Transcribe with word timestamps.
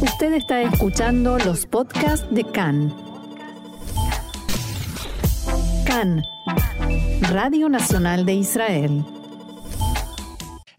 Usted 0.00 0.34
está 0.34 0.60
escuchando 0.60 1.38
los 1.38 1.64
podcasts 1.64 2.26
de 2.30 2.44
CAN. 2.44 2.94
CAN, 5.86 6.22
Radio 7.30 7.70
Nacional 7.70 8.26
de 8.26 8.34
Israel. 8.34 9.04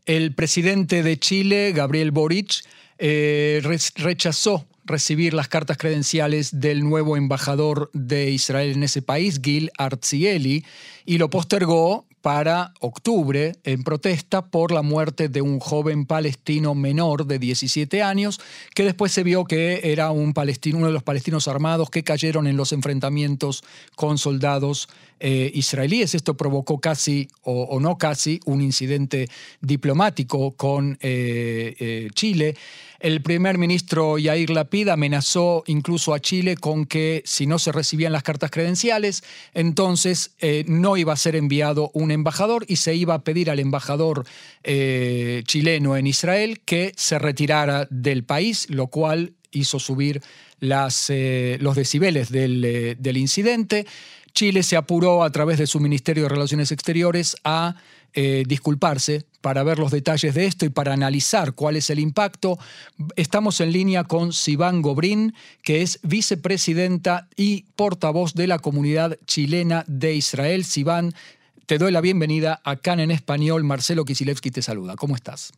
El 0.06 0.36
presidente 0.36 1.02
de 1.02 1.18
Chile, 1.18 1.72
Gabriel 1.74 2.12
Boric, 2.12 2.64
eh, 3.00 3.62
rechazó 3.96 4.68
recibir 4.86 5.34
las 5.34 5.48
cartas 5.48 5.78
credenciales 5.78 6.60
del 6.60 6.84
nuevo 6.84 7.18
embajador 7.18 7.90
de 7.94 8.32
Israel 8.32 8.72
en 8.74 8.84
ese 8.84 9.02
país, 9.02 9.40
Gil 9.44 9.72
Arzieli, 9.78 10.64
y 11.06 11.18
lo 11.18 11.30
postergó 11.30 12.07
para 12.22 12.74
octubre 12.80 13.56
en 13.64 13.84
protesta 13.84 14.46
por 14.46 14.72
la 14.72 14.82
muerte 14.82 15.30
de 15.30 15.42
un 15.42 15.60
joven 15.60 16.06
palestino 16.06 16.76
menor 16.76 17.26
de 17.26 17.40
17 17.40 18.02
años, 18.02 18.40
que 18.74 18.84
después 18.84 19.12
se 19.12 19.24
vio 19.24 19.46
que 19.46 19.92
era 19.92 20.12
un 20.12 20.34
palestino, 20.34 20.80
uno 20.80 20.88
de 20.88 20.94
los 20.94 21.04
palestinos 21.04 21.48
armados 21.48 21.90
que 21.90 22.04
cayeron 22.04 22.48
en 22.48 22.58
los 22.58 22.74
enfrentamientos 22.74 23.64
con 23.96 24.18
soldados 24.18 24.90
eh, 25.20 25.50
israelíes. 25.56 26.14
Esto 26.14 26.38
provocó 26.38 26.80
casi, 26.80 27.28
o, 27.42 27.80
no 27.80 27.98
casi, 27.98 28.40
un 28.46 28.62
incidente 28.62 29.28
diplomático 29.62 30.52
con 30.52 31.00
eh, 31.02 31.76
eh, 31.80 32.10
Chile. 32.14 32.56
El 33.00 33.24
primer 33.24 33.58
ministro 33.58 34.20
Yair 34.20 34.52
Lapid 34.52 34.90
amenazó 34.90 35.64
incluso 35.66 36.14
a 36.14 36.20
Chile 36.20 36.56
con 36.56 36.86
que 36.86 37.24
si 37.26 37.48
no 37.48 37.58
se 37.58 37.72
recibían 37.72 38.12
las 38.12 38.22
cartas 38.22 38.52
credenciales, 38.52 39.24
entonces 39.54 40.36
no 40.66 40.98
iba 40.98 41.14
a 41.14 41.18
ser 41.18 41.36
enviado 41.36 41.92
un 41.94 42.10
embajador 42.10 42.66
y 42.68 42.78
se 42.78 42.96
iba 42.96 43.14
a 43.14 43.24
pedir 43.24 43.52
al 43.52 43.60
embajador 43.60 44.26
chileno 44.64 45.96
en 45.96 46.08
Israel 46.08 46.60
que 46.66 46.92
se 46.96 47.20
retirara 47.20 47.88
del 47.92 48.24
país, 48.24 48.68
lo 48.72 48.88
cual 48.88 49.34
hizo 49.52 49.78
subir 49.78 50.24
las, 50.60 51.12
los 51.60 51.76
decibeles 51.76 52.32
del, 52.32 52.98
del 53.00 53.18
incidente. 53.18 53.86
Chile 54.38 54.62
se 54.62 54.78
apuró 54.78 55.24
a 55.24 55.32
través 55.32 55.58
de 55.58 55.66
su 55.66 55.80
Ministerio 55.80 56.22
de 56.22 56.30
Relaciones 56.30 56.72
Exteriores 56.72 57.36
a 57.44 57.74
eh, 58.14 58.44
disculparse 58.46 59.26
para 59.42 59.64
ver 59.64 59.80
los 59.80 59.90
detalles 59.90 60.36
de 60.36 60.46
esto 60.46 60.64
y 60.64 60.70
para 60.70 60.94
analizar 60.94 61.54
cuál 61.54 61.76
es 61.76 61.90
el 61.90 61.98
impacto. 61.98 62.60
Estamos 63.16 63.62
en 63.62 63.72
línea 63.72 64.04
con 64.04 64.34
Sivan 64.34 64.84
Gobrín, 64.84 65.34
que 65.64 65.82
es 65.82 66.00
vicepresidenta 66.04 67.28
y 67.36 67.64
portavoz 67.76 68.36
de 68.36 68.46
la 68.46 68.60
comunidad 68.60 69.18
chilena 69.26 69.84
de 69.88 70.14
Israel. 70.14 70.66
Sivan, 70.66 71.16
te 71.66 71.80
doy 71.80 71.92
la 71.92 72.02
bienvenida 72.02 72.62
acá 72.64 72.94
en 72.94 73.10
español. 73.10 73.64
Marcelo 73.64 74.06
Kisilevsky 74.06 74.52
te 74.52 74.62
saluda. 74.62 74.96
¿Cómo 74.98 75.16
estás? 75.16 75.52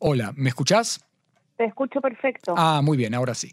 Hola, 0.00 0.32
¿me 0.34 0.48
escuchás? 0.48 0.98
Te 1.62 1.68
escucho 1.68 2.00
perfecto. 2.00 2.54
Ah, 2.56 2.80
muy 2.82 2.96
bien, 2.96 3.14
ahora 3.14 3.34
sí. 3.34 3.52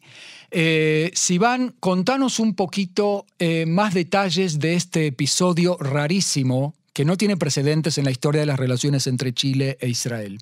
Eh, 0.50 1.12
Sivan, 1.14 1.76
contanos 1.80 2.40
un 2.40 2.56
poquito 2.56 3.28
eh, 3.38 3.68
más 3.68 3.94
detalles 3.94 4.58
de 4.58 4.74
este 4.74 5.06
episodio 5.06 5.78
rarísimo 5.80 6.74
que 6.92 7.06
no 7.06 7.18
tiene 7.18 7.38
precedentes 7.38 8.00
en 8.00 8.06
la 8.06 8.10
historia 8.10 8.42
de 8.42 8.48
las 8.48 8.58
relaciones 8.58 9.06
entre 9.06 9.32
Chile 9.32 9.78
e 9.80 9.90
Israel. 9.90 10.40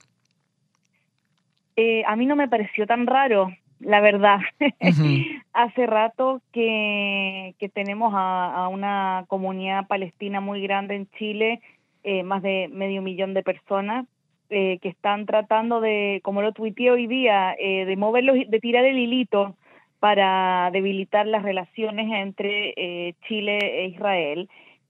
Eh, 1.76 2.04
a 2.08 2.16
mí 2.16 2.26
no 2.26 2.38
me 2.38 2.48
pareció 2.48 2.88
tan 2.88 3.06
raro, 3.06 3.52
la 3.82 4.00
verdad. 4.00 4.40
Hace 5.52 5.86
rato 5.88 6.42
que, 6.54 7.54
que 7.60 7.68
tenemos 7.68 8.14
a, 8.16 8.70
una 8.72 9.26
comunidad 9.28 9.88
palestina 9.88 10.40
muy 10.40 10.62
grande 10.62 10.96
en 10.96 11.10
Chile, 11.18 11.60
eh, 12.06 12.24
más 12.24 12.42
de 12.44 12.70
medio 12.72 13.02
millón 13.02 13.34
de 13.34 13.44
personas, 13.44 14.06
eh, 14.50 14.80
que 14.82 14.90
están 14.90 15.26
tratando 15.26 15.82
de, 15.82 16.22
como 16.24 16.42
lo 16.42 16.54
tuiteé 16.54 16.92
hoy 16.92 17.06
día, 17.06 17.54
eh, 17.60 17.86
de 17.86 17.98
moverlos, 17.98 18.38
de 18.48 18.60
tirar 18.60 18.86
el 18.86 18.98
hilito 18.98 19.56
para 20.00 20.70
debilitar 20.72 21.28
las 21.28 21.44
relaciones 21.44 22.10
entre 22.14 22.74
eh, 22.78 23.14
Chile 23.28 23.58
e 23.58 23.88
Israel. 23.88 24.50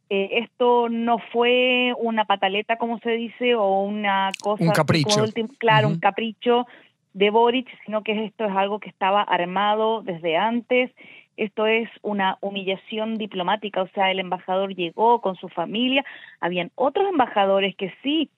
esto 0.09 0.89
no 0.89 1.17
fue 1.31 1.93
una 1.97 2.25
pataleta, 2.25 2.77
como 2.77 2.99
se 2.99 3.11
dice, 3.11 3.55
o 3.55 3.81
una 3.81 4.29
cosa... 4.41 4.63
Un 4.63 4.69
capricho. 4.69 5.25
claro, 5.57 5.87
un 5.87 5.99
capricho 5.99 6.67
de 7.13 7.31
Boric, 7.31 7.67
sino 7.83 8.03
que 8.03 8.25
esto 8.25 8.45
es 8.45 8.55
algo 8.55 8.79
que 8.79 8.89
estaba 8.89 9.23
armado 9.23 10.03
desde 10.03 10.37
antes. 10.37 10.91
Esto 11.35 11.65
es 11.65 11.89
una 12.03 12.37
humillación 12.41 13.15
diplomática, 13.15 13.81
o 13.81 13.87
sea, 13.89 14.11
el 14.11 14.19
embajador 14.19 14.75
llegó 14.75 15.19
con 15.19 15.35
su 15.35 15.49
familia, 15.49 16.05
habían 16.41 16.71
otros 16.75 17.09
embajadores 17.09 17.75
que 17.75 17.91
sí 18.03 18.29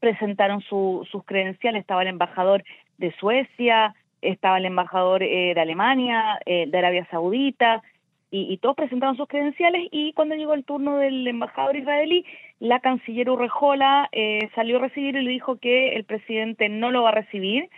presentaron 0.00 0.60
sus 0.62 1.24
credenciales, 1.24 1.80
estaba 1.80 2.02
el 2.02 2.08
embajador 2.08 2.64
de 2.98 3.12
Suecia, 3.12 3.94
estaba 4.22 4.58
el 4.58 4.66
embajador 4.66 5.22
eh, 5.22 5.52
de 5.54 5.60
Alemania, 5.60 6.38
eh, 6.46 6.66
de 6.68 6.78
Arabia 6.78 7.06
Saudita, 7.10 7.82
y, 8.28 8.58
todos 8.58 8.76
presentaron 8.76 9.16
sus 9.16 9.28
credenciales 9.28 9.88
y 9.92 10.12
cuando 10.12 10.34
llegó 10.34 10.52
el 10.52 10.64
turno 10.64 10.98
del 10.98 11.26
embajador 11.26 11.74
israelí, 11.74 12.26
la 12.58 12.80
canciller 12.80 13.30
Urrejola 13.30 14.10
eh, 14.12 14.50
salió 14.54 14.76
a 14.76 14.80
recibir 14.80 15.16
y 15.16 15.22
le 15.22 15.30
dijo 15.30 15.56
que 15.56 15.94
el 15.94 16.04
presidente 16.04 16.68
no 16.68 16.90
lo 16.90 17.02
va 17.02 17.10
a 17.10 17.12
recibir 17.12 17.70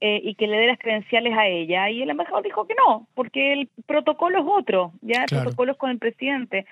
y 0.00 0.34
que 0.36 0.46
le 0.46 0.56
dé 0.56 0.66
las 0.66 0.78
credenciales 0.78 1.36
a 1.36 1.46
ella. 1.46 1.90
Y 1.90 2.02
el 2.02 2.08
embajador 2.08 2.42
dijo 2.42 2.66
que 2.66 2.74
no, 2.74 3.06
porque 3.14 3.52
el 3.52 3.68
protocolo 3.86 4.38
es 4.38 4.44
otro, 4.48 4.92
ya 5.02 5.24
el 5.24 5.28
protocolo 5.28 5.72
es 5.72 5.78
con 5.78 5.90
el 5.90 5.98
presidente. 5.98 6.64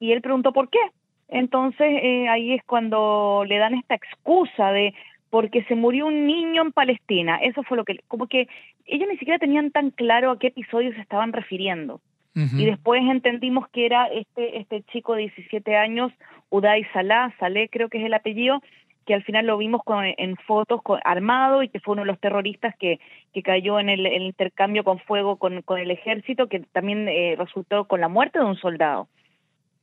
Y 0.00 0.10
él 0.10 0.20
preguntó 0.20 0.52
por 0.52 0.68
qué. 0.68 0.80
Entonces 1.28 1.86
eh, 2.02 2.28
ahí 2.28 2.52
es 2.52 2.62
cuando 2.64 3.44
le 3.46 3.58
dan 3.58 3.74
esta 3.74 3.94
excusa 3.94 4.72
de 4.72 4.94
porque 5.30 5.64
se 5.64 5.74
murió 5.74 6.06
un 6.06 6.26
niño 6.26 6.62
en 6.62 6.70
Palestina. 6.70 7.38
Eso 7.38 7.64
fue 7.64 7.76
lo 7.76 7.84
que, 7.84 7.98
como 8.06 8.28
que 8.28 8.46
ellos 8.86 9.08
ni 9.10 9.16
siquiera 9.16 9.40
tenían 9.40 9.72
tan 9.72 9.90
claro 9.90 10.30
a 10.30 10.38
qué 10.38 10.46
episodio 10.48 10.92
se 10.92 11.00
estaban 11.00 11.32
refiriendo. 11.32 12.00
Y 12.36 12.66
después 12.66 13.00
entendimos 13.02 13.68
que 13.68 13.86
era 13.86 14.06
este, 14.06 14.58
este 14.58 14.82
chico 14.92 15.14
de 15.14 15.22
17 15.22 15.76
años, 15.76 16.10
Uday 16.50 16.84
Salah, 16.92 17.32
Saleh 17.38 17.68
creo 17.70 17.88
que 17.88 17.98
es 17.98 18.04
el 18.04 18.14
apellido, 18.14 18.60
que 19.06 19.14
al 19.14 19.22
final 19.22 19.46
lo 19.46 19.56
vimos 19.56 19.82
con, 19.84 20.04
en 20.04 20.36
fotos 20.36 20.82
con, 20.82 20.98
armado 21.04 21.62
y 21.62 21.68
que 21.68 21.78
fue 21.78 21.92
uno 21.92 22.02
de 22.02 22.08
los 22.08 22.18
terroristas 22.18 22.74
que, 22.76 22.98
que 23.32 23.42
cayó 23.42 23.78
en 23.78 23.88
el, 23.88 24.06
intercambio 24.22 24.82
con 24.82 24.98
fuego 24.98 25.36
con, 25.36 25.62
con, 25.62 25.78
el 25.78 25.90
ejército, 25.90 26.48
que 26.48 26.60
también 26.60 27.08
eh, 27.08 27.36
resultó 27.38 27.84
con 27.84 28.00
la 28.00 28.08
muerte 28.08 28.38
de 28.38 28.44
un 28.44 28.56
soldado. 28.56 29.08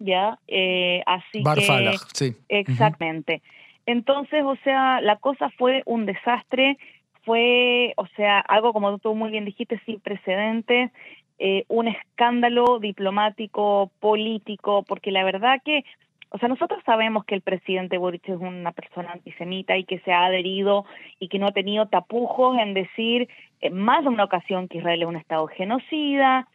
¿Ya? 0.03 0.37
Eh, 0.47 1.01
así 1.05 1.43
que... 1.43 1.97
sí. 2.13 2.35
Exactamente. 2.49 3.41
Entonces, 3.85 4.43
o 4.43 4.55
sea, 4.63 5.01
la 5.01 5.17
cosa 5.17 5.49
fue 5.57 5.83
un 5.85 6.05
desastre, 6.05 6.77
fue, 7.23 7.93
o 7.97 8.07
sea, 8.15 8.39
algo 8.39 8.73
como 8.73 8.97
tú 8.99 9.15
muy 9.15 9.31
bien 9.31 9.45
dijiste, 9.45 9.79
sin 9.85 9.99
precedentes, 9.99 10.91
eh, 11.39 11.65
un 11.67 11.87
escándalo 11.87 12.79
diplomático, 12.79 13.91
político, 13.99 14.83
porque 14.83 15.11
la 15.11 15.23
verdad 15.23 15.59
que, 15.63 15.83
o 16.29 16.37
sea, 16.37 16.47
nosotros 16.47 16.81
sabemos 16.85 17.25
que 17.25 17.35
el 17.35 17.41
presidente 17.41 17.97
Boric 17.97 18.29
es 18.29 18.39
una 18.39 18.71
persona 18.71 19.11
antisemita 19.11 19.75
y 19.77 19.83
que 19.83 19.99
se 19.99 20.11
ha 20.11 20.25
adherido 20.25 20.85
y 21.19 21.27
que 21.27 21.39
no 21.39 21.47
ha 21.47 21.51
tenido 21.51 21.87
tapujos 21.87 22.57
en 22.59 22.73
decir 22.73 23.27
en 23.59 23.77
más 23.77 24.03
de 24.03 24.09
una 24.09 24.23
ocasión 24.23 24.67
que 24.67 24.77
Israel 24.77 25.01
es 25.01 25.07
un 25.07 25.15
Estado 25.15 25.47
genocida 25.47 26.47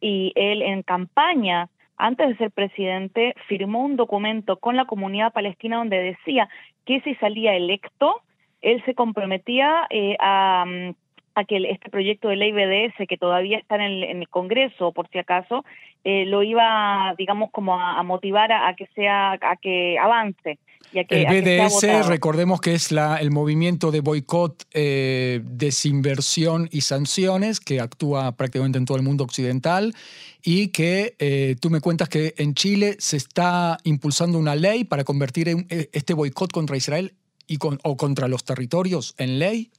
y 0.00 0.32
él 0.36 0.62
en 0.62 0.82
campaña 0.82 1.68
antes 1.96 2.28
de 2.28 2.36
ser 2.36 2.50
presidente, 2.50 3.34
firmó 3.46 3.84
un 3.84 3.96
documento 3.96 4.58
con 4.58 4.76
la 4.76 4.84
comunidad 4.84 5.32
palestina 5.32 5.78
donde 5.78 5.98
decía 5.98 6.48
que 6.84 7.00
si 7.00 7.14
salía 7.16 7.54
electo, 7.54 8.22
él 8.60 8.82
se 8.84 8.94
comprometía 8.94 9.86
eh, 9.90 10.16
a, 10.20 10.64
que 11.42 11.56
este 11.68 11.90
proyecto 11.90 12.28
de 12.28 12.36
ley 12.36 12.52
BDS, 12.52 13.08
que 13.08 13.16
todavía 13.16 13.58
está 13.58 13.74
en 13.74 14.20
el, 14.20 14.28
Congreso, 14.28 14.92
por 14.92 15.08
si 15.08 15.18
acaso, 15.18 15.64
eh, 16.04 16.24
lo 16.26 16.44
iba, 16.44 17.14
digamos, 17.18 17.50
como 17.50 17.80
a, 17.80 18.00
motivar 18.04 18.52
a, 18.52 18.72
que 18.76 18.86
sea, 18.94 19.32
a 19.32 19.56
que 19.60 19.98
avance. 19.98 20.58
el 20.92 21.26
BDS, 21.26 22.06
recordemos 22.06 22.60
que 22.60 22.74
es 22.74 22.92
la, 22.92 23.16
el 23.16 23.32
movimiento 23.32 23.90
de 23.90 24.00
boicot, 24.00 24.62
eh, 24.72 25.40
desinversión 25.42 26.68
y 26.70 26.82
sanciones 26.82 27.58
que 27.58 27.80
actúa 27.80 28.36
prácticamente 28.36 28.78
en 28.78 28.84
todo 28.84 28.96
el 28.96 29.02
mundo 29.02 29.24
occidental 29.24 29.94
y 30.44 30.68
que 30.68 31.16
eh, 31.18 31.56
tú 31.58 31.70
me 31.70 31.80
cuentas 31.80 32.10
que 32.10 32.34
en 32.36 32.54
Chile 32.54 32.96
se 32.98 33.16
está 33.16 33.78
impulsando 33.82 34.38
una 34.38 34.54
ley 34.54 34.84
para 34.84 35.02
convertir 35.02 35.48
eh, 35.48 35.88
este 35.92 36.12
boicot 36.12 36.52
contra 36.52 36.76
Israel 36.76 37.14
y 37.46 37.56
con, 37.56 37.80
o 37.82 37.96
contra 37.96 38.28
los 38.28 38.44
territorios 38.44 39.14
en 39.16 39.38
ley. 39.38 39.70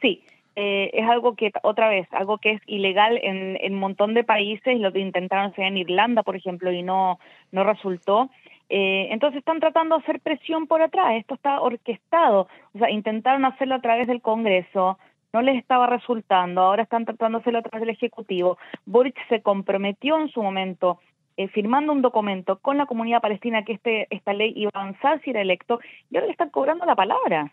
Sí, 0.00 0.24
eh, 0.56 0.90
es 0.92 1.08
algo 1.08 1.34
que, 1.34 1.50
otra 1.62 1.88
vez, 1.88 2.06
algo 2.12 2.38
que 2.38 2.52
es 2.52 2.62
ilegal 2.66 3.18
en, 3.22 3.72
un 3.72 3.78
montón 3.78 4.14
de 4.14 4.24
países, 4.24 4.78
lo 4.80 4.92
que 4.92 5.00
intentaron 5.00 5.46
hacer 5.46 5.64
en 5.64 5.76
Irlanda, 5.76 6.22
por 6.22 6.36
ejemplo, 6.36 6.70
y 6.72 6.82
no, 6.82 7.18
no 7.52 7.64
resultó. 7.64 8.30
entonces 8.68 9.38
están 9.38 9.60
tratando 9.60 9.96
de 9.96 10.02
hacer 10.02 10.20
presión 10.20 10.66
por 10.66 10.82
atrás, 10.82 11.14
esto 11.16 11.34
está 11.34 11.60
orquestado, 11.60 12.48
o 12.74 12.78
sea, 12.78 12.90
intentaron 12.90 13.44
hacerlo 13.44 13.74
a 13.74 13.80
través 13.80 14.06
del 14.06 14.22
Congreso, 14.22 14.98
no 15.32 15.42
les 15.42 15.56
estaba 15.56 15.86
resultando, 15.86 16.60
ahora 16.60 16.82
están 16.82 17.04
tratando 17.04 17.38
de 17.38 17.42
hacerlo 17.42 17.58
a 17.60 17.62
través 17.62 17.80
del 17.80 17.96
Ejecutivo. 17.96 18.58
Boric 18.84 19.16
se 19.28 19.40
comprometió 19.40 20.18
en 20.18 20.28
su 20.28 20.42
momento 20.42 20.98
eh, 21.38 21.48
firmando 21.48 21.92
un 21.92 22.02
documento 22.02 22.58
con 22.58 22.76
la 22.76 22.84
comunidad 22.84 23.22
palestina 23.22 23.64
que 23.64 23.72
este, 23.72 24.06
esta 24.10 24.34
ley 24.34 24.52
iba 24.54 24.70
a 24.74 24.80
avanzar 24.80 25.22
si 25.22 25.30
era 25.30 25.40
electo, 25.40 25.80
y 26.10 26.16
ahora 26.16 26.26
le 26.26 26.32
están 26.32 26.50
cobrando 26.50 26.84
la 26.84 26.94
palabra. 26.94 27.50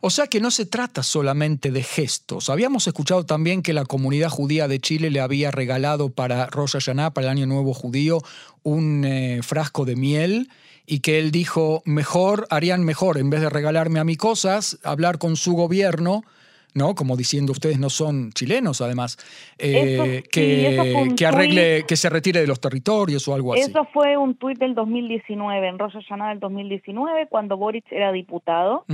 O 0.00 0.10
sea 0.10 0.26
que 0.26 0.40
no 0.40 0.50
se 0.50 0.66
trata 0.66 1.02
solamente 1.02 1.70
de 1.70 1.82
gestos. 1.82 2.50
Habíamos 2.50 2.86
escuchado 2.86 3.24
también 3.24 3.62
que 3.62 3.72
la 3.72 3.84
comunidad 3.84 4.28
judía 4.28 4.68
de 4.68 4.80
Chile 4.80 5.10
le 5.10 5.20
había 5.20 5.50
regalado 5.50 6.10
para 6.10 6.46
Rosh 6.46 6.72
Hashanah, 6.72 7.12
para 7.12 7.26
el 7.26 7.30
Año 7.30 7.46
Nuevo 7.46 7.74
Judío, 7.74 8.22
un 8.62 9.04
eh, 9.04 9.40
frasco 9.42 9.84
de 9.84 9.96
miel 9.96 10.48
y 10.86 11.00
que 11.00 11.18
él 11.18 11.30
dijo, 11.30 11.82
mejor, 11.86 12.46
harían 12.50 12.84
mejor, 12.84 13.18
en 13.18 13.30
vez 13.30 13.40
de 13.40 13.50
regalarme 13.50 14.00
a 14.00 14.04
mí 14.04 14.16
cosas, 14.16 14.78
hablar 14.82 15.18
con 15.18 15.36
su 15.36 15.54
gobierno 15.54 16.24
¿no? 16.74 16.94
Como 16.94 17.16
diciendo, 17.16 17.52
ustedes 17.52 17.78
no 17.78 17.88
son 17.88 18.32
chilenos, 18.32 18.80
además, 18.80 19.16
eh, 19.58 20.24
que, 20.30 21.14
que, 21.16 21.26
arregle, 21.26 21.84
que 21.86 21.96
se 21.96 22.10
retire 22.10 22.40
de 22.40 22.46
los 22.46 22.60
territorios 22.60 23.26
o 23.28 23.34
algo 23.34 23.54
así. 23.54 23.62
Eso 23.62 23.84
fue 23.92 24.16
un 24.16 24.34
tuit 24.34 24.58
del 24.58 24.74
2019, 24.74 25.68
en 25.68 25.78
Rosh 25.78 25.92
Hashanah 25.94 26.30
del 26.30 26.40
2019, 26.40 27.28
cuando 27.28 27.56
Boric 27.56 27.90
era 27.90 28.12
diputado, 28.12 28.84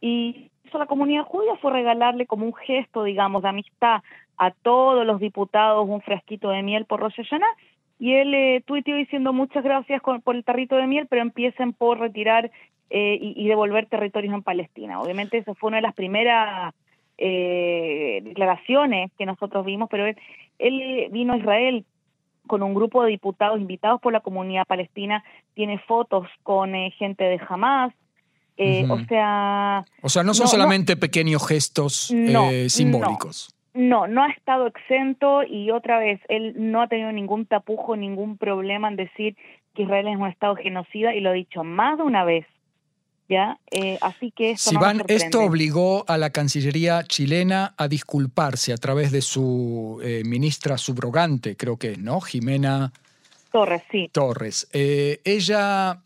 y 0.00 0.50
eso 0.64 0.78
la 0.78 0.86
comunidad 0.86 1.24
judía 1.24 1.56
fue 1.60 1.72
regalarle 1.72 2.26
como 2.26 2.46
un 2.46 2.54
gesto, 2.54 3.04
digamos, 3.04 3.42
de 3.42 3.48
amistad 3.48 4.02
a 4.36 4.50
todos 4.50 5.06
los 5.06 5.20
diputados 5.20 5.86
un 5.88 6.00
frasquito 6.00 6.48
de 6.50 6.62
miel 6.62 6.84
por 6.86 7.00
Rosh 7.00 7.16
Hashanah, 7.16 7.54
y 7.98 8.14
él 8.14 8.34
eh, 8.34 8.62
tuiteó 8.66 8.96
diciendo 8.96 9.32
muchas 9.32 9.62
gracias 9.62 10.00
por 10.02 10.34
el 10.34 10.42
tarrito 10.42 10.76
de 10.76 10.86
miel, 10.86 11.06
pero 11.08 11.22
empiecen 11.22 11.74
por 11.74 12.00
retirar 12.00 12.50
eh, 12.88 13.18
y, 13.20 13.34
y, 13.36 13.46
devolver 13.46 13.86
territorios 13.86 14.34
en 14.34 14.42
Palestina. 14.42 15.00
Obviamente 15.00 15.38
eso 15.38 15.54
fue 15.54 15.68
una 15.68 15.76
de 15.76 15.82
las 15.82 15.94
primeras 15.94 16.74
eh, 17.20 18.20
declaraciones 18.24 19.12
que 19.18 19.26
nosotros 19.26 19.64
vimos, 19.64 19.88
pero 19.90 20.06
él, 20.58 21.08
vino 21.12 21.34
a 21.34 21.36
Israel 21.36 21.84
con 22.46 22.62
un 22.62 22.74
grupo 22.74 23.04
de 23.04 23.10
diputados 23.10 23.60
invitados 23.60 24.00
por 24.00 24.12
la 24.12 24.20
comunidad 24.20 24.66
palestina, 24.66 25.22
tiene 25.54 25.78
fotos 25.86 26.26
con 26.42 26.74
eh, 26.74 26.90
gente 26.98 27.24
de 27.24 27.38
Hamas, 27.48 27.92
eh, 28.56 28.86
o 28.90 28.98
sea... 29.04 29.84
O 30.02 30.08
sea, 30.08 30.22
no 30.22 30.34
son 30.34 30.48
solamente 30.48 30.96
pequeños 30.96 31.46
gestos 31.46 32.10
eh, 32.10 32.68
simbólicos. 32.68 33.54
No, 33.72 34.08
no, 34.08 34.24
ha 34.24 34.30
estado 34.30 34.66
exento 34.66 35.44
y 35.44 35.70
otra 35.70 35.98
vez, 35.98 36.20
él 36.28 36.54
no 36.56 36.82
ha 36.82 36.88
tenido 36.88 37.12
ningún 37.12 37.46
tapujo, 37.46 37.96
ningún 37.96 38.36
problema 38.36 38.88
en 38.88 38.96
decir 38.96 39.36
que 39.74 39.82
Israel 39.82 40.08
es 40.08 40.16
un 40.16 40.26
Estado 40.26 40.56
genocida 40.56 41.14
y 41.14 41.20
lo 41.20 41.30
ha 41.30 41.34
dicho 41.34 41.62
más 41.62 41.98
de 41.98 42.02
una 42.02 42.24
vez. 42.24 42.46
Eh, 43.70 43.98
así 44.00 44.32
que 44.32 44.52
esto, 44.52 44.80
esto 45.06 45.42
obligó 45.42 46.04
a 46.08 46.18
la 46.18 46.30
Cancillería 46.30 47.04
chilena 47.04 47.74
a 47.76 47.86
disculparse 47.86 48.72
a 48.72 48.76
través 48.76 49.12
de 49.12 49.22
su 49.22 50.00
eh, 50.02 50.22
ministra 50.24 50.76
subrogante, 50.78 51.56
creo 51.56 51.76
que 51.76 51.92
es, 51.92 51.98
¿no? 51.98 52.20
Jimena 52.20 52.92
Torres, 53.52 53.82
sí. 53.90 54.08
Torres. 54.12 54.68
Eh, 54.72 55.20
¿Ella 55.24 56.00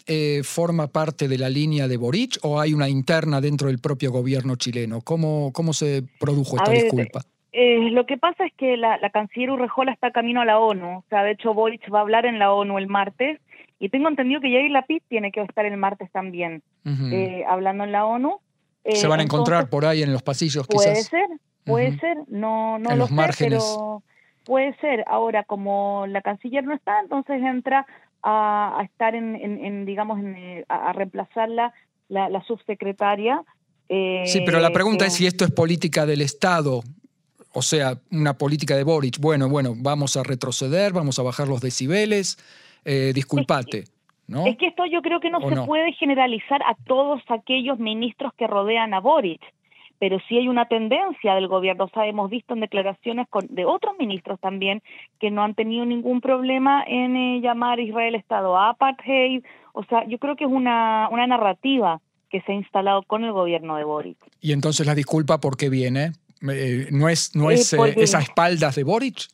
forma 0.45 0.89
parte 0.89 1.29
de 1.29 1.39
la 1.39 1.49
línea 1.49 1.89
de 1.89 1.97
Boric 1.97 2.39
o 2.43 2.61
hay 2.61 2.73
una 2.75 2.89
interna 2.89 3.41
dentro 3.41 3.69
del 3.69 3.79
propio 3.79 4.11
gobierno 4.11 4.57
chileno? 4.57 5.01
¿Cómo, 5.03 5.51
cómo 5.53 5.73
se 5.73 6.03
produjo 6.21 6.57
esta 6.57 6.71
disculpa? 6.71 7.21
lo 7.57 8.05
que 8.07 8.17
pasa 8.19 8.45
es 8.47 8.53
que 8.55 8.77
la, 8.77 8.99
la 8.99 9.11
canciller 9.11 9.53
Urrejola 9.53 9.93
está 9.93 10.11
camino 10.11 10.41
a 10.41 10.45
la 10.45 10.59
ONU. 10.59 10.99
O 10.99 11.05
sea, 11.09 11.23
de 11.23 11.33
hecho, 11.33 11.55
Boric 11.55 11.83
va 11.93 11.99
a 11.99 12.03
hablar 12.03 12.27
en 12.27 12.41
la 12.41 12.53
ONU 12.53 12.79
el 12.79 12.89
martes 12.89 13.41
y 13.79 13.89
tengo 13.89 14.09
entendido 14.09 14.41
que 14.41 14.51
Yair 14.51 14.71
Lapid 14.71 15.03
tiene 15.09 15.33
que 15.33 15.43
estar 15.43 15.65
el 15.67 15.77
martes 15.77 16.11
también 16.13 16.63
eh, 16.85 17.45
hablando 17.49 17.85
en 17.85 17.93
la 17.93 18.07
ONU. 18.07 18.39
¿Se 18.85 19.07
van 19.07 19.21
a 19.21 19.23
eh, 19.23 19.27
encontrar 19.27 19.69
por 19.69 19.85
ahí 19.85 20.03
en 20.03 20.13
los 20.13 20.23
pasillos 20.23 20.67
puede 20.67 20.95
ser, 20.97 21.27
puede 21.65 21.99
ser, 21.99 22.19
no, 22.29 22.79
no 22.79 22.95
lo 22.97 23.07
sé, 23.07 23.15
pero 23.39 24.03
puede 24.45 24.77
ser. 24.77 25.05
Ahora, 25.07 25.45
como 25.45 26.07
la 26.07 26.23
canciller 26.23 26.65
no 26.65 26.75
está, 26.75 27.01
entonces 27.01 27.43
entra 27.43 27.87
a, 28.23 28.81
estar 28.85 29.15
en, 29.15 29.85
digamos, 29.85 30.21
eh, 30.23 30.65
a, 30.69 30.93
reemplazarla 30.93 31.73
la, 32.09 32.45
subsecretaria. 32.47 33.43
sí, 33.89 34.43
pero 34.47 34.61
la 34.61 34.71
pregunta 34.71 35.07
es 35.07 35.15
si 35.15 35.27
esto 35.27 35.45
es 35.45 35.51
política 35.51 36.07
del 36.07 36.21
Estado, 36.21 36.83
o 37.53 37.63
sea, 37.63 37.99
una 38.13 38.35
política 38.39 38.77
de 38.77 38.85
Boric. 38.85 39.19
Bueno, 39.19 39.49
bueno, 39.49 39.75
vamos 39.77 40.17
a 40.17 40.23
retroceder, 40.23 40.93
vamos 40.93 41.19
a 41.19 41.23
bajar 41.23 41.49
los 41.49 41.61
decibeles 41.61 42.39
eh, 42.85 43.13
disculpate. 43.15 43.85
¿no? 44.27 44.47
Es 44.47 44.57
que 44.57 44.67
esto 44.67 44.87
yo 44.87 45.03
creo 45.03 45.21
que 45.21 45.31
no 45.31 45.41
se 45.49 45.57
puede 45.63 45.93
generalizar 45.93 46.63
a 46.63 46.75
todos 46.87 47.23
aquellos 47.29 47.79
ministros 47.79 48.33
que 48.35 48.47
rodean 48.47 48.95
a 48.95 49.01
Boric, 49.01 49.41
pero 49.99 50.19
sí 50.29 50.39
hay 50.39 50.49
una 50.49 50.67
tendencia 50.67 51.35
del 51.35 51.49
gobierno. 51.49 51.85
O 51.85 51.89
sea, 51.89 52.07
hemos 52.07 52.31
visto 52.31 52.55
en 52.55 52.61
declaraciones 52.61 53.29
con, 53.29 53.47
de 53.49 53.65
otros 53.65 53.95
ministros 53.99 54.41
también 54.41 54.83
que 55.21 55.31
no 55.31 55.43
han 55.43 55.55
tenido 55.55 55.85
ningún 55.85 56.21
problema 56.21 56.85
en 56.87 57.17
eh, 57.17 57.41
llamar 57.41 57.79
a 57.79 57.83
Israel 57.83 58.15
Estado 58.15 58.59
apartheid. 58.59 59.43
O 59.73 59.85
sea, 59.85 60.07
yo 60.07 60.19
creo 60.19 60.37
que 60.37 60.45
es 60.45 60.51
una, 60.51 61.09
una 61.11 61.27
narrativa 61.27 62.01
que 62.31 62.41
se 62.43 62.53
ha 62.53 62.55
instalado 62.55 63.03
con 63.03 63.25
el 63.25 63.33
gobierno 63.33 63.77
de 63.77 63.85
Boric. 63.85 64.19
¿Y 64.41 64.53
entonces 64.53 64.87
la 64.87 64.95
disculpa 64.95 65.39
por 65.39 65.57
qué 65.57 65.69
viene? 65.69 66.13
Eh, 66.51 66.89
¿No 66.91 67.09
es, 67.09 67.35
no 67.35 67.51
es 67.51 67.73
esas 67.73 68.25
espaldas 68.25 68.75
de 68.75 68.85
Boric? 68.85 69.29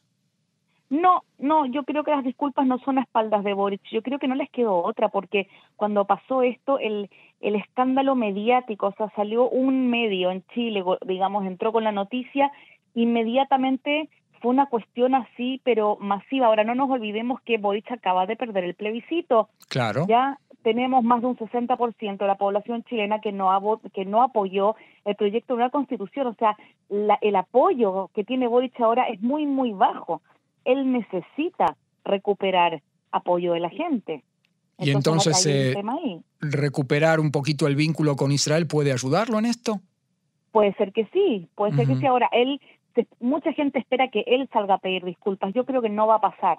No, 0.91 1.23
no, 1.39 1.67
yo 1.67 1.85
creo 1.85 2.03
que 2.03 2.11
las 2.11 2.25
disculpas 2.25 2.67
no 2.67 2.79
son 2.81 2.99
a 2.99 3.03
espaldas 3.03 3.45
de 3.45 3.55
Boric, 3.55 3.81
yo 3.93 4.03
creo 4.03 4.19
que 4.19 4.27
no 4.27 4.35
les 4.35 4.51
quedó 4.51 4.83
otra, 4.83 5.09
porque 5.09 5.49
cuando 5.77 6.05
pasó 6.05 6.43
esto, 6.43 6.81
el, 6.81 7.09
el 7.41 7.55
escándalo 7.55 8.17
mediático, 8.17 8.89
o 8.89 8.95
sea, 8.95 9.09
salió 9.15 9.49
un 9.49 9.89
medio 9.89 10.33
en 10.33 10.43
Chile, 10.53 10.83
digamos, 11.07 11.47
entró 11.47 11.71
con 11.71 11.85
la 11.85 11.93
noticia, 11.93 12.51
inmediatamente 12.95 14.09
fue 14.41 14.51
una 14.51 14.67
cuestión 14.67 15.15
así, 15.15 15.61
pero 15.65 15.97
masiva. 16.01 16.47
Ahora, 16.47 16.65
no 16.65 16.75
nos 16.75 16.91
olvidemos 16.91 17.41
que 17.43 17.59
Boric 17.59 17.93
acaba 17.93 18.27
de 18.27 18.37
perder 18.37 18.65
el 18.65 18.75
plebiscito. 18.75 19.49
Claro. 19.69 20.07
Ya 20.09 20.39
tenemos 20.63 21.05
más 21.05 21.21
de 21.21 21.29
un 21.29 21.37
60% 21.37 22.17
de 22.17 22.27
la 22.27 22.37
población 22.37 22.83
chilena 22.85 23.21
que 23.21 23.33
no, 23.33 23.81
que 23.93 24.05
no 24.05 24.23
apoyó 24.23 24.77
el 25.05 25.15
proyecto 25.15 25.55
de 25.55 25.63
una 25.63 25.71
constitución. 25.71 26.27
O 26.27 26.35
sea, 26.35 26.57
la, 26.89 27.19
el 27.21 27.37
apoyo 27.37 28.11
que 28.15 28.25
tiene 28.25 28.49
Boric 28.49 28.81
ahora 28.81 29.05
es 29.05 29.21
muy, 29.21 29.47
muy 29.47 29.73
bajo 29.73 30.23
él 30.73 30.93
necesita 30.93 31.77
recuperar 32.05 32.83
apoyo 33.13 33.53
de 33.53 33.61
la 33.61 33.71
gente. 33.71 34.25
y 34.79 34.91
entonces 34.91 35.45
eh, 35.47 35.75
recuperar 36.41 37.21
un 37.21 37.31
poquito 37.31 37.67
el 37.67 37.77
vínculo 37.77 38.17
con 38.17 38.33
Israel 38.33 38.67
puede 38.67 38.93
ayudarlo 38.93 39.39
en 39.39 39.47
esto. 39.47 39.81
Puede 40.53 40.73
ser 40.75 40.93
que 40.93 41.07
sí, 41.13 41.49
puede 41.55 41.77
ser 41.77 41.87
que 41.87 41.97
sí. 41.97 42.07
Ahora, 42.07 42.29
él, 42.33 42.61
mucha 43.21 43.53
gente 43.53 43.79
espera 43.79 44.09
que 44.09 44.25
él 44.27 44.49
salga 44.53 44.75
a 44.75 44.79
pedir 44.79 45.05
disculpas. 45.05 45.55
Yo 45.55 45.65
creo 45.65 45.83
que 45.83 45.91
no 45.91 46.07
va 46.07 46.17
a 46.17 46.21
pasar. 46.21 46.59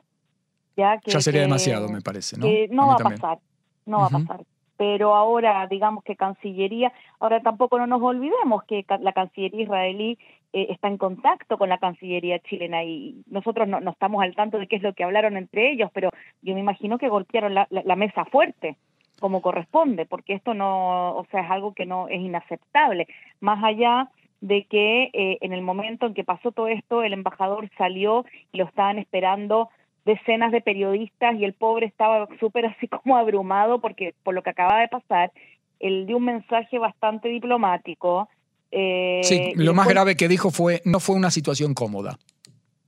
Ya, 0.77 0.99
que, 0.99 1.19
sería 1.19 1.41
demasiado, 1.41 1.89
me 1.89 2.01
parece, 2.01 2.37
¿no? 2.37 2.45
no 2.69 2.87
va 2.87 2.93
a 2.93 2.97
pasar, 2.97 3.39
no 3.85 3.99
va 3.99 4.05
a 4.05 4.09
pasar 4.09 4.45
pero 4.81 5.13
ahora 5.15 5.67
digamos 5.67 6.03
que 6.03 6.15
Cancillería, 6.15 6.91
ahora 7.19 7.39
tampoco 7.41 7.77
no 7.77 7.85
nos 7.85 8.01
olvidemos 8.01 8.63
que 8.63 8.83
la 8.99 9.13
Cancillería 9.13 9.61
israelí 9.61 10.17
eh, 10.53 10.65
está 10.71 10.87
en 10.87 10.97
contacto 10.97 11.59
con 11.59 11.69
la 11.69 11.77
Cancillería 11.77 12.39
chilena 12.39 12.83
y 12.83 13.21
nosotros 13.27 13.67
no, 13.67 13.77
estamos 13.91 14.23
al 14.23 14.33
tanto 14.33 14.57
de 14.57 14.65
qué 14.65 14.77
es 14.77 14.81
lo 14.81 14.93
que 14.93 15.03
hablaron 15.03 15.37
entre 15.37 15.71
ellos, 15.71 15.91
pero 15.93 16.09
yo 16.41 16.55
me 16.55 16.61
imagino 16.61 16.97
que 16.97 17.09
golpearon 17.09 17.53
la, 17.53 17.95
mesa 17.95 18.25
fuerte 18.25 18.75
como 19.19 19.43
corresponde, 19.43 20.07
porque 20.07 20.33
esto 20.33 20.55
no, 20.55 21.15
o 21.15 21.27
sea, 21.29 21.41
es 21.41 21.51
algo 21.51 21.75
que 21.75 21.85
no 21.85 22.07
es 22.07 22.19
inaceptable, 22.19 23.05
más 23.39 23.63
allá 23.63 24.09
de 24.39 24.63
que 24.63 25.11
eh, 25.13 25.37
en 25.41 25.53
el 25.53 25.61
momento 25.61 26.07
en 26.07 26.15
que 26.15 26.23
pasó 26.23 26.51
todo 26.51 26.69
esto, 26.69 27.03
el 27.03 27.13
embajador 27.13 27.69
salió 27.77 28.25
y 28.51 28.57
lo 28.57 28.65
estaban 28.65 28.97
esperando 28.97 29.69
decenas 30.05 30.51
de 30.51 30.61
periodistas 30.61 31.35
y 31.35 31.45
el 31.45 31.53
pobre 31.53 31.85
estaba 31.85 32.27
súper 32.39 32.65
así 32.65 32.87
como 32.87 33.17
abrumado 33.17 33.79
porque 33.79 34.13
por 34.23 34.33
lo 34.33 34.43
que 34.43 34.49
acaba 34.49 34.79
de 34.79 34.87
pasar, 34.87 35.31
él 35.79 36.05
dio 36.05 36.17
un 36.17 36.25
mensaje 36.25 36.77
bastante 36.79 37.29
diplomático. 37.29 38.29
Eh, 38.71 39.21
sí, 39.23 39.53
lo 39.55 39.73
más 39.73 39.87
grave 39.87 40.15
que 40.15 40.27
dijo 40.27 40.51
fue, 40.51 40.81
no 40.85 40.99
fue 40.99 41.15
una 41.15 41.31
situación 41.31 41.73
cómoda. 41.73 42.17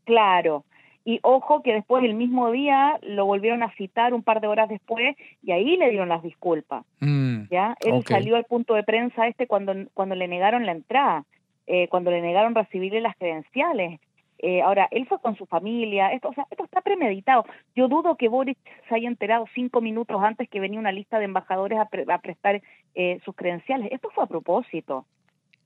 Claro, 0.06 0.66
y 1.06 1.20
ojo 1.22 1.62
que 1.62 1.74
después 1.74 2.04
el 2.04 2.14
mismo 2.14 2.50
día 2.52 2.98
lo 3.02 3.26
volvieron 3.26 3.62
a 3.62 3.74
citar 3.76 4.14
un 4.14 4.24
par 4.24 4.40
de 4.40 4.48
horas 4.48 4.70
después 4.70 5.16
y 5.42 5.52
ahí 5.52 5.76
le 5.76 5.90
dieron 5.90 6.10
las 6.10 6.24
disculpas. 6.24 6.86
Mm, 7.02 7.44
¿ya? 7.52 7.76
Él 7.82 8.04
salió 8.08 8.38
al 8.38 8.46
punto 8.46 8.74
de 8.74 8.84
prensa 8.84 9.28
este 9.28 9.46
cuando, 9.46 9.74
cuando 9.94 10.16
le 10.16 10.30
negaron 10.30 10.66
la 10.66 10.72
entrada, 10.72 11.26
eh, 11.68 11.90
cuando 11.90 12.10
le 12.10 12.22
negaron 12.22 12.56
recibirle 12.56 13.02
las 13.02 13.18
credenciales. 13.18 14.00
Eh, 14.40 14.62
ahora, 14.62 14.88
él 14.92 15.06
fue 15.08 15.20
con 15.22 15.38
su 15.38 15.46
familia, 15.46 16.12
esto, 16.12 16.30
o 16.30 16.34
sea, 16.34 16.46
esto 16.52 16.66
está 16.66 16.82
premeditado. 16.82 17.46
Yo 17.76 17.88
dudo 17.88 18.18
que 18.18 18.28
Boric 18.28 18.58
se 18.90 18.96
haya 18.96 19.08
enterado 19.08 19.46
cinco 19.56 19.80
minutos 19.80 20.22
antes 20.22 20.50
que 20.50 20.60
venía 20.60 20.80
una 20.80 20.92
lista 20.92 21.18
de 21.20 21.26
embajadores 21.26 21.80
a, 21.80 22.20
prestar 22.20 22.62
eh, 22.96 23.20
sus 23.24 23.36
credenciales. 23.36 23.90
Esto 23.92 24.10
fue 24.14 24.24
a 24.24 24.28
propósito. 24.28 25.06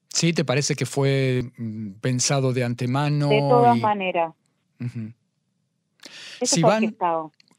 Sí, 0.09 0.33
¿te 0.33 0.45
parece 0.45 0.75
que 0.75 0.85
fue 0.85 1.43
mm, 1.57 1.93
pensado 2.01 2.53
de 2.53 2.63
antemano? 2.63 3.29
De 3.29 3.39
todas 3.39 3.77
maneras. 3.77 4.33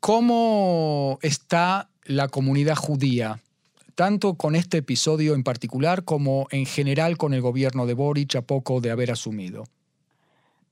¿cómo 0.01 1.19
está 1.23 1.89
la 2.05 2.29
comunidad 2.29 2.77
judía? 2.77 3.41
Tanto 3.95 4.35
con 4.35 4.55
este 4.55 4.79
episodio 4.79 5.35
en 5.35 5.43
particular 5.43 6.05
como 6.05 6.47
en 6.51 6.65
general 6.65 7.17
con 7.17 7.35
el 7.35 7.41
gobierno 7.41 7.87
de 7.87 7.95
Boric 7.95 8.37
a 8.37 8.43
poco 8.43 8.81
de 8.81 8.93
haber 8.93 9.11
asumido. 9.11 9.65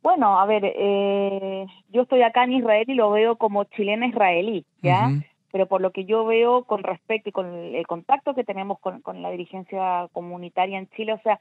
Bueno, 0.07 0.39
a 0.39 0.47
ver, 0.47 0.63
eh, 0.65 1.67
yo 1.89 2.03
estoy 2.03 2.23
acá 2.23 2.45
en 2.45 2.53
Israel 2.53 2.85
y 2.87 2.95
lo 2.95 3.11
veo 3.11 3.35
como 3.35 3.65
chilena 3.65 4.07
israelí, 4.07 4.65
¿ya? 4.81 5.11
pero 5.51 5.67
por 5.67 5.81
lo 5.81 5.91
que 5.91 6.05
yo 6.05 6.25
veo 6.25 6.63
con 6.63 6.85
respecto 6.85 7.31
y 7.31 7.33
con 7.33 7.53
el 7.53 7.85
contacto 7.89 8.33
que 8.33 8.45
tenemos 8.45 8.79
con, 8.79 9.01
con 9.01 9.21
la 9.21 9.33
dirigencia 9.33 10.07
comunitaria 10.13 10.79
en 10.79 10.89
Chile, 10.91 11.13
o 11.13 11.21
sea, 11.23 11.41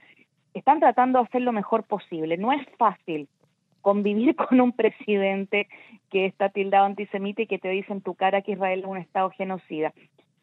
están 0.55 0.79
tratando 0.79 1.19
de 1.19 1.25
hacer 1.25 1.43
lo 1.43 1.51
mejor 1.51 1.83
posible. 1.83 2.37
No 2.37 2.51
es 2.51 2.67
fácil 2.79 3.29
convivir 3.81 4.35
con 4.49 4.59
un 4.59 4.71
presidente 4.71 5.67
que 6.09 6.25
está 6.25 6.49
tildado 6.49 6.85
antisemita 6.85 7.43
y 7.43 7.47
que 7.47 7.59
te 7.59 7.69
dice 7.69 7.93
en 7.93 8.01
tu 8.01 8.15
cara 8.15 8.41
que 8.41 8.53
Israel 8.53 8.79
es 8.79 8.85
un 8.87 8.97
Estado 8.97 9.29
genocida. 9.29 9.93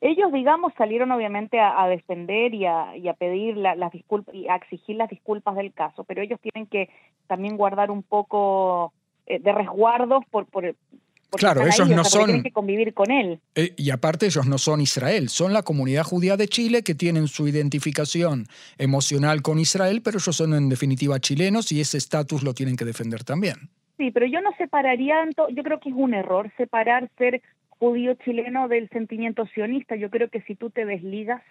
Ellos, 0.04 0.32
digamos, 0.32 0.73
salieron 0.76 1.12
obviamente 1.12 1.61
a, 1.61 1.87
defender 1.87 2.52
y 2.54 2.66
a, 2.66 3.14
pedir 3.16 3.56
las 3.56 3.92
disculpas 3.92 4.35
y 4.35 4.49
a 4.49 4.56
exigir 4.56 4.97
las 4.97 5.09
disculpas 5.09 5.54
del 5.54 5.73
caso, 5.73 6.02
pero 6.02 6.21
ellos 6.21 6.40
tienen 6.40 6.68
que 6.68 6.90
también 7.28 7.56
guardar 7.56 7.88
un 7.92 8.02
poco 8.02 8.92
eh, 9.26 9.38
de 9.38 9.52
resguardos 9.52 10.25
por, 10.28 10.47
por, 10.47 10.75
claro, 11.30 11.62
ellos 11.62 11.88
no 11.88 12.02
son. 12.02 12.25
Tienen 12.25 12.42
que 12.42 12.50
convivir 12.50 12.94
con 12.94 13.12
él. 13.12 13.38
Eh, 13.54 13.75
y 13.76 13.90
aparte, 13.90 14.26
ellos 14.26 14.44
no 14.44 14.59
son 14.59 14.80
Israel, 14.80 15.28
son 15.28 15.52
la 15.52 15.62
comunidad 15.62 16.02
judía 16.02 16.37
de 16.37 16.49
Chile 16.49 16.82
que 16.82 16.97
tienen 16.97 17.28
su 17.28 17.47
identificación 17.47 18.47
emocional 18.78 19.40
con 19.40 19.61
Israel, 19.61 20.02
pero 20.02 20.18
ellos 20.18 20.35
son 20.35 20.54
en 20.54 20.68
definitiva 20.68 21.21
chilenos 21.21 21.71
y 21.71 21.80
ese 21.80 21.99
estatus 21.99 22.42
lo 22.42 22.54
tienen 22.54 22.75
que 22.75 22.85
defender 22.85 23.23
también. 23.23 23.71
Sí, 23.99 24.11
pero 24.11 24.26
yo 24.26 24.40
no 24.40 24.50
separaría, 24.59 25.14
yo 25.54 25.62
creo 25.62 25.78
que 25.78 25.90
es 25.90 25.94
un 25.97 26.12
error 26.12 26.50
separar 26.56 27.09
ser 27.18 27.40
judío 27.83 28.15
chileno 28.15 28.69
del 28.69 28.89
sentimiento 28.91 29.45
sionista. 29.47 29.97
Yo 29.97 30.09
creo 30.09 30.29
que 30.29 30.41
si 30.43 30.55
tú 30.55 30.71
te 30.71 30.85
desligas 30.85 31.43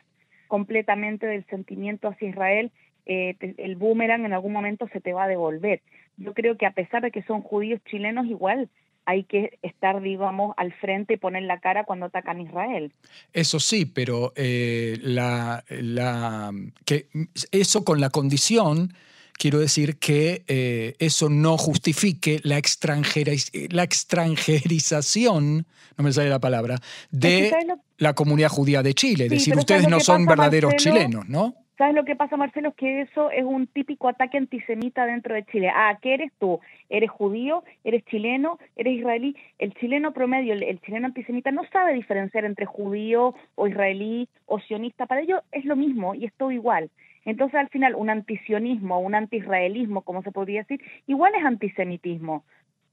completamente 0.47 1.27
del 1.27 1.45
sentimiento 1.47 2.07
hacia 2.07 2.29
Israel, 2.29 2.71
eh, 3.05 3.35
el 3.57 3.75
boomerang 3.75 4.23
en 4.23 4.31
algún 4.31 4.53
momento 4.53 4.87
se 4.93 5.01
te 5.01 5.11
va 5.11 5.25
a 5.25 5.27
devolver. 5.27 5.81
Yo 6.15 6.33
creo 6.33 6.55
que 6.55 6.65
a 6.65 6.71
pesar 6.71 7.01
de 7.01 7.11
que 7.11 7.21
son 7.23 7.41
judíos 7.41 7.81
chilenos, 7.83 8.27
igual 8.27 8.69
hay 9.03 9.25
que 9.25 9.59
estar, 9.61 10.01
digamos, 10.01 10.53
al 10.55 10.71
frente 10.71 11.15
y 11.15 11.17
poner 11.17 11.43
la 11.43 11.59
cara 11.59 11.83
cuando 11.83 12.05
atacan 12.05 12.39
Israel. 12.39 12.93
Eso 13.33 13.59
sí, 13.59 13.85
pero 13.85 14.31
eh, 14.37 14.99
la, 15.01 15.65
la, 15.67 16.53
que 16.85 17.07
eso 17.51 17.83
con 17.83 17.99
la 17.99 18.09
condición 18.09 18.93
quiero 19.37 19.59
decir 19.59 19.97
que 19.97 20.43
eh, 20.47 20.95
eso 20.99 21.29
no 21.29 21.57
justifique 21.57 22.39
la, 22.43 22.61
la 23.69 23.83
extranjerización, 23.83 25.65
no 25.97 26.03
me 26.03 26.11
sale 26.11 26.29
la 26.29 26.39
palabra, 26.39 26.77
de 27.11 27.51
la 27.97 28.13
comunidad 28.13 28.49
judía 28.49 28.83
de 28.83 28.93
Chile. 28.93 29.25
Es 29.25 29.31
decir, 29.31 29.55
ustedes 29.55 29.87
no 29.87 29.99
son 29.99 30.25
verdaderos 30.25 30.75
chilenos, 30.75 31.27
¿no? 31.27 31.55
¿Sabes 31.81 31.95
lo 31.95 32.05
que 32.05 32.15
pasa, 32.15 32.37
Marcelo? 32.37 32.69
Es 32.69 32.75
que 32.75 33.01
eso 33.01 33.31
es 33.31 33.43
un 33.43 33.65
típico 33.65 34.07
ataque 34.07 34.37
antisemita 34.37 35.03
dentro 35.07 35.33
de 35.33 35.43
Chile. 35.45 35.71
Ah, 35.73 35.97
¿qué 35.99 36.13
eres 36.13 36.31
tú? 36.37 36.59
¿Eres 36.89 37.09
judío? 37.09 37.63
¿Eres 37.83 38.05
chileno? 38.05 38.59
¿Eres 38.75 38.99
israelí? 38.99 39.35
El 39.57 39.73
chileno 39.73 40.13
promedio, 40.13 40.53
el, 40.53 40.79
chileno 40.81 41.07
antisemita, 41.07 41.49
no 41.49 41.63
sabe 41.73 41.95
diferenciar 41.95 42.45
entre 42.45 42.67
judío 42.67 43.33
o 43.55 43.67
israelí 43.67 44.29
o 44.45 44.59
sionista. 44.59 45.07
Para 45.07 45.21
ellos 45.21 45.39
es 45.51 45.65
lo 45.65 45.75
mismo 45.75 46.13
y 46.13 46.25
es 46.25 46.33
todo 46.35 46.51
igual. 46.51 46.91
Entonces, 47.25 47.59
al 47.59 47.69
final, 47.69 47.95
un 47.95 48.09
antisionismo, 48.09 48.99
un 48.99 49.15
antiisraelismo, 49.15 50.01
como 50.01 50.23
se 50.23 50.31
podría 50.31 50.61
decir, 50.61 50.81
igual 51.07 51.33
es 51.37 51.45
antisemitismo. 51.45 52.43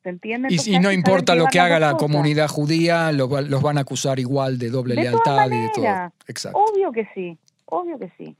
¿Se 0.02 0.10
entiende? 0.10 0.48
y, 0.50 0.78
no 0.78 0.92
importa 0.92 1.34
lo 1.34 1.46
que 1.46 1.58
haga 1.58 1.80
la 1.80 1.94
comunidad 1.94 2.46
judía, 2.48 3.10
los, 3.10 3.28
van 3.62 3.78
a 3.78 3.80
acusar 3.80 4.20
igual 4.20 4.58
de 4.58 4.70
doble 4.70 4.94
lealtad 4.94 5.50
y 5.50 5.60
de 5.60 5.70
todo. 5.74 6.12
Exacto. 6.28 6.58
Obvio 6.58 6.92
que 6.92 7.08
sí, 7.14 7.36
obvio 7.66 7.98
que 7.98 8.10
sí. 8.16 8.36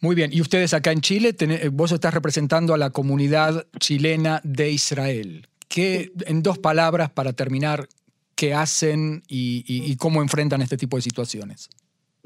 Muy 0.00 0.14
bien, 0.14 0.30
y 0.32 0.40
ustedes 0.40 0.74
acá 0.74 0.92
en 0.92 1.00
Chile, 1.00 1.34
eh, 1.38 1.70
vos 1.72 1.90
estás 1.92 2.12
representando 2.12 2.74
a 2.74 2.78
la 2.78 2.90
comunidad 2.90 3.66
chilena 3.78 4.40
de 4.44 4.70
Israel. 4.70 5.48
¿Qué, 5.68 6.12
en 6.26 6.42
dos 6.42 6.58
palabras 6.58 7.10
para 7.10 7.32
terminar, 7.32 7.88
qué 8.34 8.54
hacen 8.54 9.22
y, 9.26 9.96
cómo 9.96 10.22
enfrentan 10.22 10.62
este 10.62 10.76
tipo 10.76 10.96
de 10.96 11.02
situaciones? 11.02 11.70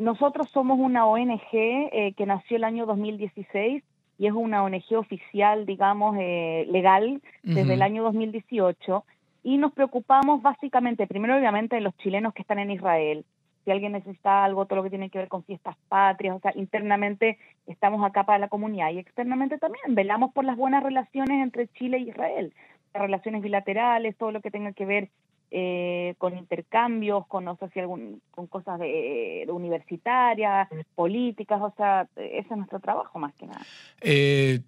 Nosotros 0.00 0.48
somos 0.54 0.78
una 0.78 1.04
ONG 1.04 1.52
eh, 1.52 2.14
que 2.16 2.24
nació 2.24 2.56
el 2.56 2.64
año 2.64 2.86
2016 2.86 3.84
y 4.16 4.26
es 4.26 4.32
una 4.32 4.64
ONG 4.64 4.96
oficial, 4.96 5.66
digamos, 5.66 6.16
eh, 6.18 6.66
legal 6.70 7.20
desde 7.42 7.74
el 7.74 7.82
año 7.82 8.02
2018 8.04 9.04
y 9.42 9.58
nos 9.58 9.74
preocupamos 9.74 10.40
básicamente, 10.40 11.06
primero 11.06 11.36
obviamente, 11.36 11.76
de 11.76 11.82
los 11.82 11.94
chilenos 11.98 12.32
que 12.32 12.40
están 12.40 12.58
en 12.60 12.70
Israel, 12.70 13.26
si 13.66 13.70
alguien 13.70 13.92
necesita 13.92 14.42
algo, 14.42 14.64
todo 14.64 14.76
lo 14.76 14.84
que 14.84 14.88
tiene 14.88 15.10
que 15.10 15.18
ver 15.18 15.28
con 15.28 15.44
fiestas 15.44 15.76
patrias, 15.90 16.34
o 16.34 16.40
sea, 16.40 16.52
internamente 16.54 17.36
estamos 17.66 18.02
acá 18.02 18.24
para 18.24 18.38
la 18.38 18.48
comunidad. 18.48 18.92
Y 18.92 19.00
externamente 19.00 19.58
también 19.58 19.94
velamos 19.94 20.32
por 20.32 20.46
las 20.46 20.56
buenas 20.56 20.82
relaciones 20.82 21.42
entre 21.42 21.68
Chile 21.68 21.98
y 21.98 22.08
Israel, 22.08 22.54
relaciones 22.94 23.42
bilaterales, 23.42 24.16
todo 24.16 24.32
lo 24.32 24.40
que 24.40 24.50
tenga 24.50 24.72
que 24.72 24.86
ver 24.86 25.10
eh, 25.50 26.14
con 26.18 26.36
intercambios, 26.36 27.26
con, 27.26 27.44
no 27.44 27.56
sé 27.56 27.68
si 27.70 27.80
algún, 27.80 28.22
con 28.30 28.46
cosas 28.46 28.78
de, 28.78 29.46
universitarias, 29.48 30.68
políticas, 30.94 31.60
o 31.60 31.72
sea, 31.76 32.08
ese 32.16 32.38
es 32.38 32.56
nuestro 32.56 32.80
trabajo 32.80 33.18
más 33.18 33.34
que 33.34 33.46
nada. 33.46 33.62
Eh, 34.00 34.60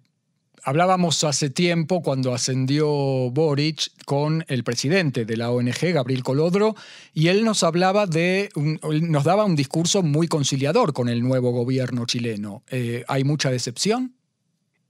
Hablábamos 0.65 1.21
hace 1.25 1.49
tiempo 1.49 2.01
cuando 2.01 2.33
ascendió 2.33 2.87
Boric 3.31 3.89
con 4.05 4.45
el 4.47 4.63
presidente 4.63 5.25
de 5.25 5.35
la 5.35 5.51
ONG, 5.51 5.91
Gabriel 5.93 6.23
Colodro, 6.23 6.75
y 7.13 7.27
él 7.27 7.43
nos 7.43 7.63
hablaba 7.63 8.05
de, 8.05 8.47
nos 8.55 9.25
daba 9.25 9.43
un 9.43 9.57
discurso 9.57 10.03
muy 10.03 10.29
conciliador 10.29 10.93
con 10.93 11.09
el 11.09 11.21
nuevo 11.21 11.51
gobierno 11.51 12.05
chileno. 12.05 12.61
Eh, 12.71 13.03
¿Hay 13.09 13.25
mucha 13.25 13.51
decepción? 13.51 14.13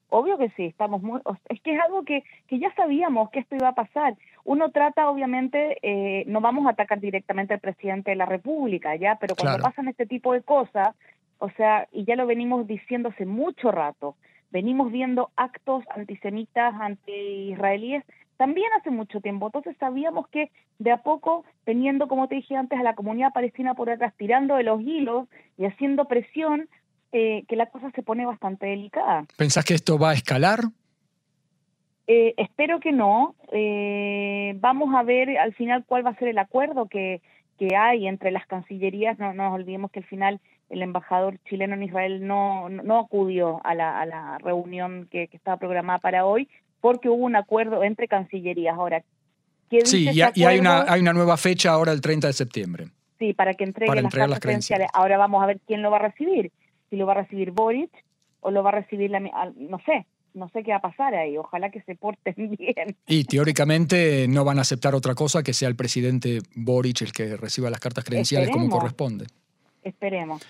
Obvio 0.09 0.37
que 0.37 0.49
sí, 0.55 0.65
estamos 0.65 1.01
muy, 1.01 1.19
es 1.49 1.59
que 1.61 1.73
es 1.73 1.81
algo 1.81 2.05
que, 2.05 2.23
que 2.47 2.59
ya 2.59 2.71
sabíamos 2.75 3.31
que 3.31 3.39
esto 3.39 3.55
iba 3.55 3.69
a 3.69 3.75
pasar. 3.75 4.15
Uno 4.45 4.71
trata, 4.71 5.09
obviamente, 5.09 5.77
eh, 5.81 6.25
no 6.27 6.41
vamos 6.41 6.65
a 6.67 6.71
atacar 6.71 6.99
directamente 6.99 7.53
al 7.53 7.59
presidente 7.59 8.11
de 8.11 8.17
la 8.17 8.25
República, 8.25 8.95
ya, 8.95 9.17
pero 9.19 9.35
cuando 9.35 9.63
pasan 9.63 9.87
este 9.87 10.05
tipo 10.05 10.33
de 10.33 10.41
cosas, 10.41 10.89
o 11.39 11.49
sea, 11.51 11.87
y 11.91 12.03
ya 12.05 12.15
lo 12.15 12.25
venimos 12.27 12.67
diciendo 12.67 13.09
hace 13.09 13.25
mucho 13.25 13.71
rato, 13.71 14.15
venimos 14.51 14.91
viendo 14.91 15.31
actos 15.35 15.83
antisemitas, 15.95 16.73
anti-israelíes, 16.79 18.03
también 18.37 18.67
hace 18.77 18.91
mucho 18.91 19.21
tiempo. 19.21 19.47
Entonces 19.47 19.75
sabíamos 19.79 20.27
que 20.27 20.51
de 20.79 20.91
a 20.91 20.97
poco, 20.97 21.45
teniendo, 21.63 22.07
como 22.07 22.27
te 22.27 22.35
dije 22.35 22.55
antes, 22.55 22.79
a 22.79 22.83
la 22.83 22.95
comunidad 22.95 23.33
palestina 23.33 23.73
por 23.73 23.89
atrás, 23.89 24.13
tirando 24.17 24.55
de 24.55 24.63
los 24.63 24.81
hilos 24.81 25.27
y 25.57 25.65
haciendo 25.65 26.05
presión, 26.05 26.67
eh, 27.11 27.45
que 27.47 27.55
la 27.55 27.67
cosa 27.67 27.91
se 27.91 28.03
pone 28.03 28.25
bastante 28.25 28.65
delicada. 28.65 29.25
¿Pensás 29.37 29.63
que 29.65 29.75
esto 29.75 29.99
va 29.99 30.11
a 30.11 30.13
escalar? 30.13 30.61
Eh, 32.07 32.33
espero 32.37 32.79
que 32.79 32.91
no. 32.91 33.35
Eh, 33.51 34.53
vamos 34.57 34.93
a 34.95 35.03
ver 35.03 35.37
al 35.37 35.53
final 35.53 35.83
cuál 35.85 36.05
va 36.05 36.11
a 36.11 36.17
ser 36.17 36.27
el 36.27 36.37
acuerdo 36.37 36.87
que, 36.87 37.21
que 37.57 37.75
hay 37.75 38.07
entre 38.07 38.31
las 38.31 38.45
cancillerías. 38.47 39.17
No, 39.19 39.33
no 39.33 39.43
nos 39.45 39.53
olvidemos 39.53 39.91
que 39.91 39.99
al 39.99 40.05
final 40.05 40.39
el 40.69 40.81
embajador 40.81 41.37
chileno 41.47 41.75
en 41.75 41.83
Israel 41.83 42.25
no, 42.25 42.69
no 42.69 42.99
acudió 42.99 43.61
a 43.65 43.75
la, 43.75 44.01
a 44.01 44.05
la 44.05 44.37
reunión 44.39 45.07
que, 45.11 45.29
estaba 45.31 45.57
programada 45.57 45.99
para 45.99 46.25
hoy 46.25 46.49
porque 46.81 47.09
hubo 47.09 47.23
un 47.23 47.35
acuerdo 47.35 47.83
entre 47.83 48.07
cancillerías. 48.07 48.75
Ahora, 48.75 49.03
sí, 49.83 50.09
y, 50.11 50.21
hay, 50.21 50.59
una, 50.59 50.83
hay 50.87 50.99
una 50.99 51.13
nueva 51.13 51.37
fecha 51.37 51.71
ahora 51.71 51.93
el 51.93 52.01
30 52.01 52.27
de 52.27 52.33
septiembre. 52.33 52.87
Sí, 53.19 53.33
para 53.33 53.53
que 53.53 53.63
entregue 53.63 54.01
las 54.01 54.13
cartas 54.13 54.39
credenciales. 54.39 54.87
Ahora 54.93 55.17
vamos 55.17 55.41
a 55.41 55.45
ver 55.45 55.59
quién 55.65 55.81
lo 55.81 55.91
va 55.91 55.97
a 55.97 56.01
recibir. 56.01 56.51
Si 56.89 56.97
lo 56.97 57.05
va 57.05 57.13
a 57.13 57.21
recibir 57.21 57.51
Boric 57.51 57.89
o 58.41 58.51
lo 58.51 58.63
va 58.63 58.71
a 58.71 58.73
recibir, 58.73 59.11
la, 59.11 59.19
no 59.19 59.79
sé, 59.85 60.05
no 60.33 60.49
sé 60.49 60.63
qué 60.63 60.71
va 60.71 60.77
a 60.77 60.81
pasar 60.81 61.13
ahí, 61.15 61.37
ojalá 61.37 61.69
que 61.71 61.81
se 61.81 61.95
porten 61.95 62.35
bien. 62.57 62.95
Y 63.07 63.23
teóricamente 63.25 64.27
no 64.27 64.43
van 64.43 64.57
a 64.57 64.61
aceptar 64.61 64.95
otra 64.95 65.15
cosa 65.15 65.43
que 65.43 65.53
sea 65.53 65.67
el 65.67 65.75
presidente 65.75 66.39
Boric 66.55 67.01
el 67.01 67.11
que 67.11 67.37
reciba 67.37 67.69
las 67.69 67.79
cartas 67.79 68.03
credenciales 68.03 68.49
como 68.49 68.69
corresponde. 68.69 69.27
Esperemos. 69.83 70.41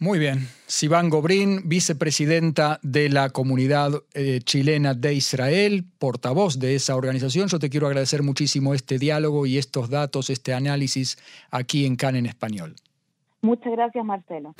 Muy 0.00 0.20
bien. 0.20 0.46
Sivan 0.66 1.10
Gobrín, 1.10 1.68
vicepresidenta 1.68 2.78
de 2.82 3.08
la 3.08 3.30
comunidad 3.30 3.90
eh, 4.14 4.38
chilena 4.44 4.94
de 4.94 5.14
Israel, 5.14 5.84
portavoz 5.98 6.60
de 6.60 6.76
esa 6.76 6.94
organización. 6.94 7.48
Yo 7.48 7.58
te 7.58 7.68
quiero 7.68 7.88
agradecer 7.88 8.22
muchísimo 8.22 8.74
este 8.74 8.98
diálogo 8.98 9.44
y 9.44 9.58
estos 9.58 9.90
datos, 9.90 10.30
este 10.30 10.54
análisis 10.54 11.18
aquí 11.50 11.84
en 11.84 11.96
CAN 11.96 12.14
en 12.14 12.26
español. 12.26 12.76
Muchas 13.42 13.72
gracias, 13.72 14.04
Marcelo. 14.04 14.54